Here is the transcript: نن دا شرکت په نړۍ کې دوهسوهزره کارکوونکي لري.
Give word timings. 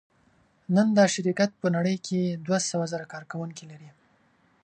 نن 0.75 0.87
دا 0.97 1.05
شرکت 1.13 1.51
په 1.61 1.67
نړۍ 1.75 1.95
کې 2.05 2.19
دوهسوهزره 2.45 3.05
کارکوونکي 3.13 3.65
لري. 3.71 3.89